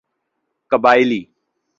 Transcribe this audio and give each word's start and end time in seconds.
قبائلی 0.71 1.21